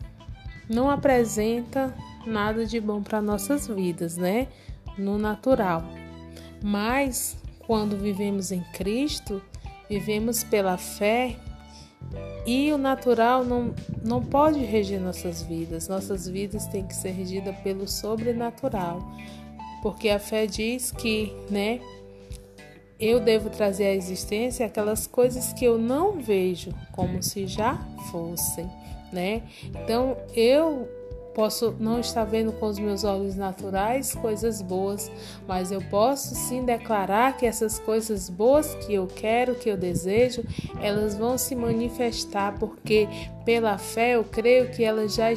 não 0.70 0.90
apresenta 0.90 1.94
nada 2.26 2.66
de 2.66 2.80
bom 2.80 3.02
para 3.02 3.22
nossas 3.22 3.68
vidas, 3.68 4.16
né? 4.16 4.48
No 4.98 5.18
natural. 5.18 5.84
Mas, 6.62 7.38
quando 7.60 7.98
vivemos 7.98 8.52
em 8.52 8.62
Cristo, 8.74 9.42
Vivemos 9.92 10.42
pela 10.42 10.78
fé 10.78 11.36
e 12.46 12.72
o 12.72 12.78
natural 12.78 13.44
não, 13.44 13.76
não 14.02 14.24
pode 14.24 14.60
reger 14.60 15.02
nossas 15.02 15.44
vidas. 15.44 15.90
Nossas 15.90 16.30
vidas 16.30 16.66
têm 16.68 16.88
que 16.88 16.96
ser 16.96 17.10
regidas 17.10 17.54
pelo 17.58 17.86
sobrenatural. 17.90 19.06
Porque 19.84 20.08
a 20.08 20.18
fé 20.18 20.48
diz 20.48 20.92
que, 20.92 21.36
né, 21.50 21.82
eu 22.98 23.20
devo 23.20 23.50
trazer 23.50 23.88
à 23.88 23.94
existência 23.94 24.66
aquelas 24.66 25.08
coisas 25.08 25.52
que 25.52 25.66
eu 25.66 25.78
não 25.78 26.22
vejo 26.22 26.72
como 26.94 27.22
se 27.22 27.46
já 27.46 27.76
fossem, 28.10 28.72
né? 29.12 29.44
Então, 29.84 30.16
eu 30.34 30.88
Posso 31.34 31.76
não 31.80 32.00
estar 32.00 32.26
vendo 32.26 32.52
com 32.52 32.68
os 32.68 32.78
meus 32.78 33.04
olhos 33.04 33.36
naturais 33.36 34.14
coisas 34.14 34.62
boas, 34.62 35.10
mas 35.48 35.72
eu 35.72 35.82
posso 35.82 36.36
sim 36.36 36.66
declarar 36.66 37.38
que 37.38 37.46
essas 37.46 37.80
coisas 37.80 38.30
boas 38.30 38.76
que 38.76 38.94
eu 38.94 39.08
quero, 39.08 39.56
que 39.56 39.70
eu 39.70 39.78
desejo, 39.78 40.44
elas 40.82 41.16
vão 41.16 41.38
se 41.38 41.56
manifestar, 41.56 42.58
porque 42.60 43.08
pela 43.46 43.78
fé 43.78 44.16
eu 44.16 44.24
creio 44.24 44.70
que 44.72 44.84
elas 44.84 45.16
já, 45.16 45.30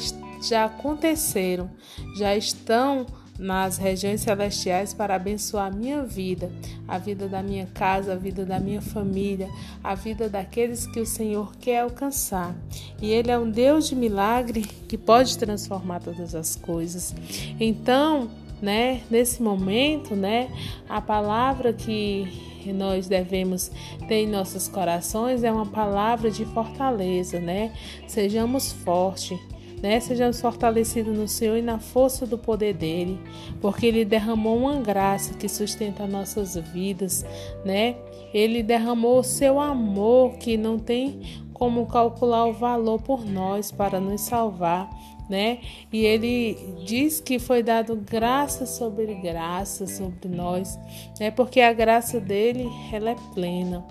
já 0.42 0.64
aconteceram, 0.64 1.70
já 2.16 2.34
estão 2.34 3.06
nas 3.38 3.78
regiões 3.78 4.20
celestiais 4.20 4.94
para 4.94 5.16
abençoar 5.16 5.66
a 5.66 5.70
minha 5.70 6.02
vida, 6.02 6.50
a 6.86 6.98
vida 6.98 7.28
da 7.28 7.42
minha 7.42 7.66
casa, 7.66 8.12
a 8.12 8.16
vida 8.16 8.44
da 8.44 8.60
minha 8.60 8.80
família, 8.80 9.48
a 9.82 9.94
vida 9.94 10.28
daqueles 10.28 10.86
que 10.86 11.00
o 11.00 11.06
Senhor 11.06 11.54
quer 11.56 11.80
alcançar. 11.80 12.54
E 13.02 13.10
Ele 13.10 13.30
é 13.30 13.38
um 13.38 13.50
Deus 13.50 13.88
de 13.88 13.96
milagre 13.96 14.62
que 14.62 14.96
pode 14.96 15.36
transformar 15.36 16.00
todas 16.00 16.34
as 16.34 16.54
coisas. 16.54 17.14
Então, 17.58 18.30
né, 18.62 19.02
nesse 19.10 19.42
momento, 19.42 20.14
né, 20.14 20.48
a 20.88 21.00
palavra 21.00 21.72
que 21.72 22.52
nós 22.72 23.06
devemos 23.08 23.70
ter 24.08 24.22
em 24.22 24.28
nossos 24.28 24.68
corações 24.68 25.44
é 25.44 25.52
uma 25.52 25.66
palavra 25.66 26.30
de 26.30 26.46
fortaleza, 26.46 27.38
né? 27.38 27.72
Sejamos 28.06 28.72
fortes, 28.72 29.38
né? 29.84 30.00
Sejamos 30.00 30.40
fortalecidos 30.40 31.14
no 31.14 31.28
Senhor 31.28 31.58
e 31.58 31.62
na 31.62 31.78
força 31.78 32.26
do 32.26 32.38
poder 32.38 32.72
dele, 32.72 33.20
porque 33.60 33.84
ele 33.84 34.02
derramou 34.02 34.56
uma 34.56 34.80
graça 34.80 35.34
que 35.34 35.46
sustenta 35.46 36.06
nossas 36.06 36.56
vidas, 36.56 37.22
né? 37.66 37.94
Ele 38.32 38.62
derramou 38.62 39.18
o 39.18 39.22
seu 39.22 39.60
amor 39.60 40.36
que 40.36 40.56
não 40.56 40.78
tem 40.78 41.20
como 41.52 41.84
calcular 41.84 42.46
o 42.46 42.54
valor 42.54 42.98
por 43.02 43.26
nós 43.26 43.70
para 43.70 44.00
nos 44.00 44.22
salvar, 44.22 44.88
né? 45.28 45.58
E 45.92 46.02
ele 46.06 46.56
diz 46.86 47.20
que 47.20 47.38
foi 47.38 47.62
dado 47.62 47.94
graça 47.94 48.64
sobre 48.64 49.14
graça 49.16 49.86
sobre 49.86 50.30
nós, 50.30 50.78
né? 51.20 51.30
Porque 51.30 51.60
a 51.60 51.74
graça 51.74 52.18
dele, 52.18 52.70
ela 52.90 53.10
é 53.10 53.16
plena. 53.34 53.84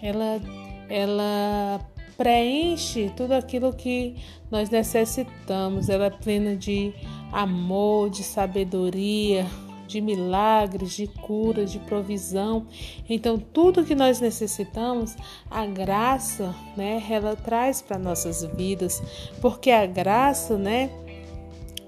Ela 0.00 0.40
ela 0.88 1.80
preenche 2.16 3.10
tudo 3.16 3.32
aquilo 3.32 3.72
que 3.72 4.16
nós 4.50 4.70
necessitamos. 4.70 5.88
Ela 5.88 6.06
é 6.06 6.10
plena 6.10 6.56
de 6.56 6.92
amor, 7.32 8.10
de 8.10 8.22
sabedoria, 8.22 9.46
de 9.86 10.00
milagres, 10.00 10.92
de 10.92 11.06
cura, 11.06 11.64
de 11.64 11.78
provisão. 11.78 12.66
Então, 13.08 13.38
tudo 13.38 13.84
que 13.84 13.94
nós 13.94 14.20
necessitamos, 14.20 15.16
a 15.50 15.66
graça, 15.66 16.54
né, 16.76 17.02
ela 17.08 17.36
traz 17.36 17.82
para 17.82 17.98
nossas 17.98 18.44
vidas, 18.56 19.02
porque 19.40 19.70
a 19.70 19.86
graça, 19.86 20.56
né, 20.56 20.90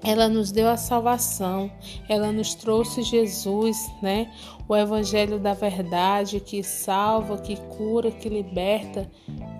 ela 0.03 0.27
nos 0.27 0.51
deu 0.51 0.67
a 0.69 0.77
salvação, 0.77 1.71
ela 2.07 2.31
nos 2.31 2.53
trouxe 2.53 3.01
Jesus, 3.03 3.77
né? 4.01 4.31
O 4.67 4.75
evangelho 4.75 5.39
da 5.39 5.53
verdade 5.53 6.39
que 6.39 6.63
salva, 6.63 7.37
que 7.37 7.55
cura, 7.55 8.11
que 8.11 8.29
liberta, 8.29 9.09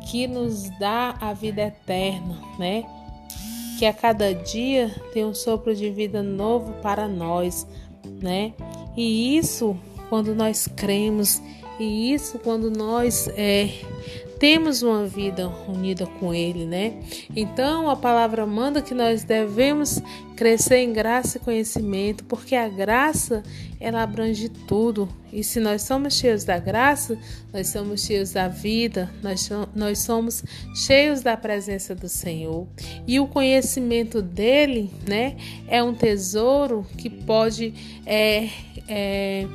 que 0.09 0.27
nos 0.27 0.69
dá 0.79 1.15
a 1.19 1.33
vida 1.33 1.61
eterna, 1.61 2.39
né? 2.59 2.83
Que 3.79 3.85
a 3.85 3.93
cada 3.93 4.33
dia 4.33 4.93
tem 5.13 5.25
um 5.25 5.33
sopro 5.33 5.75
de 5.75 5.89
vida 5.89 6.21
novo 6.21 6.73
para 6.81 7.07
nós, 7.07 7.67
né? 8.21 8.53
E 8.95 9.37
isso 9.37 9.77
quando 10.09 10.33
nós 10.33 10.67
cremos, 10.67 11.41
e 11.79 12.13
isso 12.13 12.39
quando 12.39 12.69
nós 12.71 13.27
é, 13.35 13.69
temos 14.39 14.81
uma 14.81 15.05
vida 15.05 15.47
unida 15.67 16.05
com 16.05 16.33
Ele, 16.33 16.65
né? 16.65 16.99
Então 17.35 17.89
a 17.89 17.95
palavra 17.95 18.45
manda 18.45 18.81
que 18.81 18.93
nós 18.93 19.23
devemos 19.23 20.01
crescer 20.35 20.77
em 20.77 20.93
graça 20.93 21.37
e 21.37 21.41
conhecimento, 21.41 22.23
porque 22.25 22.55
a 22.55 22.69
graça 22.69 23.43
ela 23.79 24.03
abrange 24.03 24.49
tudo. 24.49 25.09
E 25.33 25.43
se 25.43 25.59
nós 25.59 25.81
somos 25.81 26.13
cheios 26.13 26.43
da 26.43 26.59
graça, 26.59 27.17
nós 27.51 27.67
somos 27.69 28.05
cheios 28.05 28.31
da 28.31 28.47
vida, 28.47 29.09
nós, 29.21 29.49
nós 29.75 29.99
somos 29.99 30.43
cheios 30.75 31.21
da 31.21 31.35
presença 31.35 31.95
do 31.95 32.07
Senhor. 32.07 32.67
E 33.07 33.19
o 33.19 33.27
conhecimento 33.27 34.21
dele, 34.21 34.91
né, 35.07 35.35
é 35.67 35.81
um 35.81 35.93
tesouro 35.93 36.85
que 36.97 37.09
pode 37.09 37.73
é, 38.05 38.49
é, 38.87 39.47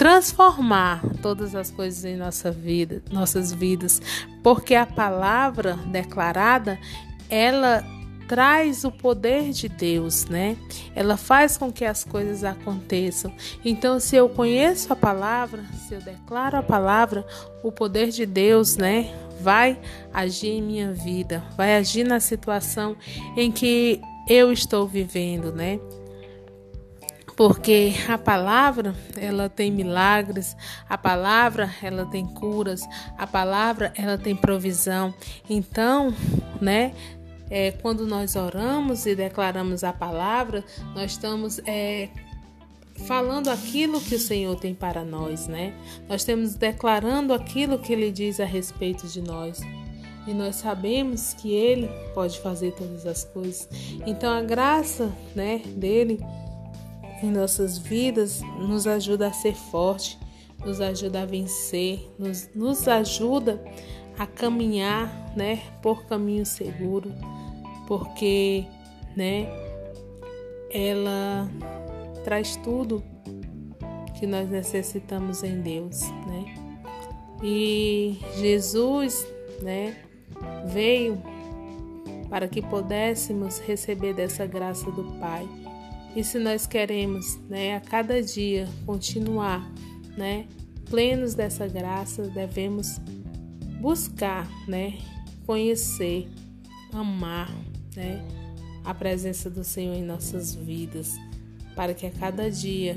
transformar 0.00 1.02
todas 1.20 1.54
as 1.54 1.70
coisas 1.70 2.06
em 2.06 2.16
nossa 2.16 2.50
vida, 2.50 3.02
nossas 3.12 3.52
vidas, 3.52 4.00
porque 4.42 4.74
a 4.74 4.86
palavra 4.86 5.74
declarada, 5.74 6.78
ela 7.28 7.84
traz 8.26 8.82
o 8.82 8.90
poder 8.90 9.50
de 9.50 9.68
Deus, 9.68 10.24
né? 10.24 10.56
Ela 10.94 11.18
faz 11.18 11.58
com 11.58 11.70
que 11.70 11.84
as 11.84 12.02
coisas 12.02 12.44
aconteçam. 12.44 13.30
Então, 13.62 14.00
se 14.00 14.16
eu 14.16 14.26
conheço 14.30 14.90
a 14.90 14.96
palavra, 14.96 15.62
se 15.86 15.92
eu 15.92 16.00
declaro 16.00 16.56
a 16.56 16.62
palavra, 16.62 17.22
o 17.62 17.70
poder 17.70 18.08
de 18.08 18.24
Deus, 18.24 18.78
né, 18.78 19.14
vai 19.38 19.78
agir 20.14 20.52
em 20.52 20.62
minha 20.62 20.92
vida, 20.92 21.44
vai 21.58 21.76
agir 21.76 22.04
na 22.04 22.20
situação 22.20 22.96
em 23.36 23.52
que 23.52 24.00
eu 24.26 24.50
estou 24.50 24.86
vivendo, 24.86 25.52
né? 25.52 25.78
Porque 27.40 27.94
a 28.06 28.18
palavra 28.18 28.94
ela 29.16 29.48
tem 29.48 29.70
milagres, 29.70 30.54
a 30.86 30.98
palavra 30.98 31.74
ela 31.82 32.04
tem 32.04 32.26
curas, 32.26 32.82
a 33.16 33.26
palavra 33.26 33.94
ela 33.96 34.18
tem 34.18 34.36
provisão. 34.36 35.14
Então, 35.48 36.14
né? 36.60 36.92
É, 37.48 37.72
quando 37.72 38.06
nós 38.06 38.36
oramos 38.36 39.06
e 39.06 39.14
declaramos 39.14 39.82
a 39.82 39.90
palavra, 39.90 40.62
nós 40.94 41.12
estamos 41.12 41.62
é, 41.64 42.10
falando 43.06 43.48
aquilo 43.48 44.02
que 44.02 44.16
o 44.16 44.20
Senhor 44.20 44.54
tem 44.56 44.74
para 44.74 45.02
nós, 45.02 45.48
né? 45.48 45.72
Nós 46.06 46.20
estamos 46.20 46.56
declarando 46.56 47.32
aquilo 47.32 47.78
que 47.78 47.94
Ele 47.94 48.12
diz 48.12 48.38
a 48.38 48.44
respeito 48.44 49.08
de 49.08 49.22
nós. 49.22 49.62
E 50.26 50.34
nós 50.34 50.56
sabemos 50.56 51.32
que 51.32 51.54
Ele 51.54 51.88
pode 52.12 52.38
fazer 52.40 52.72
todas 52.72 53.06
as 53.06 53.24
coisas. 53.24 53.66
Então 54.06 54.30
a 54.30 54.42
graça, 54.42 55.10
né, 55.34 55.62
dele 55.74 56.20
em 57.22 57.30
nossas 57.30 57.78
vidas 57.78 58.40
nos 58.58 58.86
ajuda 58.86 59.28
a 59.28 59.32
ser 59.32 59.54
forte, 59.54 60.18
nos 60.64 60.80
ajuda 60.80 61.22
a 61.22 61.26
vencer, 61.26 62.10
nos, 62.18 62.48
nos 62.54 62.86
ajuda 62.88 63.62
a 64.18 64.26
caminhar, 64.26 65.32
né, 65.36 65.60
por 65.82 66.04
caminho 66.04 66.44
seguro, 66.44 67.12
porque, 67.86 68.64
né, 69.16 69.46
ela 70.70 71.48
traz 72.24 72.56
tudo 72.56 73.02
que 74.18 74.26
nós 74.26 74.48
necessitamos 74.48 75.42
em 75.42 75.60
Deus, 75.60 76.02
né? 76.26 76.54
E 77.42 78.18
Jesus, 78.36 79.26
né, 79.62 79.96
veio 80.66 81.20
para 82.28 82.46
que 82.46 82.60
pudéssemos 82.60 83.58
receber 83.60 84.12
dessa 84.12 84.46
graça 84.46 84.90
do 84.90 85.04
Pai 85.18 85.48
e 86.14 86.24
se 86.24 86.38
nós 86.38 86.66
queremos, 86.66 87.38
né, 87.48 87.76
a 87.76 87.80
cada 87.80 88.22
dia 88.22 88.68
continuar, 88.84 89.70
né, 90.16 90.46
plenos 90.88 91.34
dessa 91.34 91.68
graça, 91.68 92.22
devemos 92.22 93.00
buscar, 93.80 94.48
né, 94.66 94.98
conhecer, 95.46 96.28
amar, 96.92 97.50
né, 97.94 98.20
a 98.84 98.92
presença 98.92 99.48
do 99.48 99.62
Senhor 99.62 99.94
em 99.94 100.02
nossas 100.02 100.54
vidas, 100.54 101.16
para 101.76 101.94
que 101.94 102.06
a 102.06 102.10
cada 102.10 102.50
dia 102.50 102.96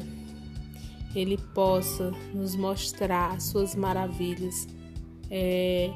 ele 1.15 1.38
possa 1.54 2.12
nos 2.34 2.56
mostrar 2.56 3.34
as 3.34 3.43
suas 3.43 3.76
maravilhas, 3.76 4.67
é, 5.30 5.91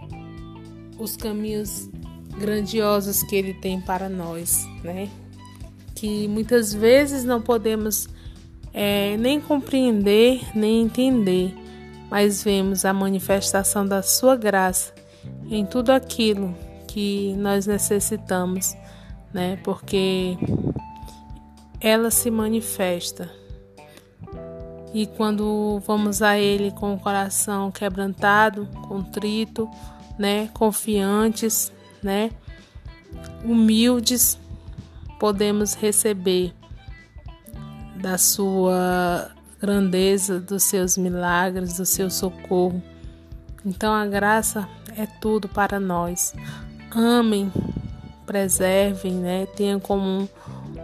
os 0.99 1.17
caminhos 1.17 1.89
grandiosos 2.39 3.23
que 3.23 3.35
ele 3.35 3.53
tem 3.55 3.81
para 3.81 4.07
nós, 4.07 4.63
né? 4.83 5.09
Que 5.97 6.27
muitas 6.27 6.71
vezes 6.71 7.23
não 7.23 7.41
podemos 7.41 8.07
é, 8.71 9.17
nem 9.17 9.41
compreender 9.41 10.55
nem 10.55 10.83
entender, 10.83 11.55
mas 12.07 12.43
vemos 12.43 12.85
a 12.85 12.93
manifestação 12.93 13.83
da 13.83 14.03
Sua 14.03 14.35
graça 14.35 14.93
em 15.49 15.65
tudo 15.65 15.89
aquilo 15.89 16.55
que 16.87 17.33
nós 17.37 17.65
necessitamos, 17.65 18.75
né? 19.33 19.57
Porque 19.63 20.37
ela 21.81 22.11
se 22.11 22.29
manifesta. 22.29 23.31
E 24.93 25.07
quando 25.07 25.81
vamos 25.85 26.21
a 26.21 26.37
Ele 26.37 26.69
com 26.71 26.93
o 26.93 26.99
coração 26.99 27.71
quebrantado, 27.71 28.67
contrito, 28.87 29.67
né? 30.17 30.47
Confiantes, 30.53 31.71
né? 32.03 32.29
Humildes, 33.43 34.37
podemos 35.19 35.73
receber 35.73 36.53
da 37.95 38.17
sua 38.17 39.31
grandeza, 39.59 40.39
dos 40.39 40.63
seus 40.63 40.97
milagres, 40.97 41.77
do 41.77 41.85
seu 41.85 42.09
socorro. 42.09 42.81
Então 43.65 43.93
a 43.93 44.05
graça 44.05 44.67
é 44.95 45.05
tudo 45.05 45.47
para 45.47 45.79
nós. 45.79 46.33
Amem, 46.91 47.51
preservem, 48.25 49.13
né? 49.13 49.45
Tenham 49.55 49.79
como 49.79 50.29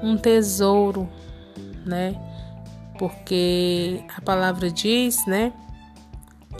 um, 0.02 0.18
tesouro, 0.18 1.08
né? 1.86 2.16
Porque 2.98 4.04
a 4.16 4.22
palavra 4.22 4.70
diz, 4.72 5.26
né? 5.28 5.54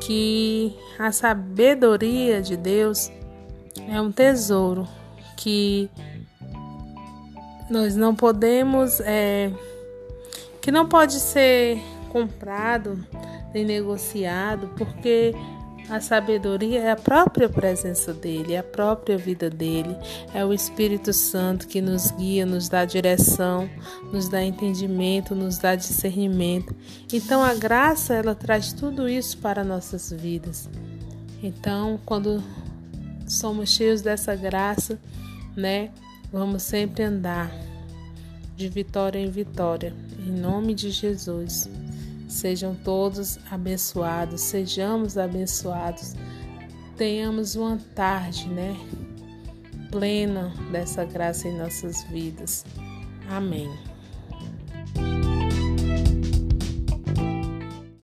Que 0.02 0.76
a 1.00 1.12
sabedoria 1.12 2.42
de 2.42 2.58
Deus 2.58 3.12
é 3.88 4.00
um 4.00 4.12
tesouro 4.12 4.88
que 5.36 5.90
nós 7.74 7.96
não 7.96 8.16
podemos 8.16 9.00
é, 9.00 9.52
que 10.62 10.72
não 10.72 10.88
pode 10.88 11.20
ser 11.20 11.82
comprado 12.10 13.04
nem 13.52 13.66
negociado, 13.66 14.70
porque 14.78 15.34
a 15.90 16.00
sabedoria 16.00 16.82
é 16.82 16.92
a 16.92 16.96
própria 16.96 17.50
presença 17.50 18.14
dele, 18.14 18.54
é 18.54 18.60
a 18.60 18.64
própria 18.64 19.18
vida 19.18 19.50
dele, 19.50 19.98
é 20.36 20.46
o 20.46 20.54
Espírito 20.54 21.12
Santo 21.12 21.68
que 21.68 21.82
nos 21.82 22.12
guia, 22.12 22.46
nos 22.46 22.70
dá 22.70 22.86
direção, 22.86 23.68
nos 24.12 24.30
dá 24.30 24.44
entendimento, 24.44 25.34
nos 25.34 25.58
dá 25.58 25.74
discernimento. 25.74 26.76
Então 27.12 27.44
a 27.44 27.56
graça, 27.56 28.14
ela 28.14 28.36
traz 28.36 28.72
tudo 28.72 29.10
isso 29.10 29.40
para 29.40 29.64
nossas 29.64 30.12
vidas. 30.12 30.70
Então, 31.42 32.00
quando 32.06 32.42
somos 33.28 33.72
cheios 33.72 34.02
dessa 34.02 34.36
graça, 34.36 35.00
né, 35.58 35.90
vamos 36.34 36.64
sempre 36.64 37.04
andar 37.04 37.52
de 38.56 38.68
vitória 38.68 39.20
em 39.20 39.30
vitória, 39.30 39.94
em 40.20 40.32
nome 40.32 40.74
de 40.74 40.90
Jesus. 40.90 41.70
Sejam 42.28 42.74
todos 42.74 43.38
abençoados, 43.52 44.42
sejamos 44.42 45.16
abençoados. 45.16 46.16
Tenhamos 46.98 47.56
uma 47.56 47.78
tarde, 47.94 48.48
né? 48.50 48.76
Plena 49.92 50.52
dessa 50.72 51.06
graça 51.06 51.48
em 51.48 51.56
nossas 51.56 52.04
vidas. 52.06 52.66
Amém. 53.30 53.93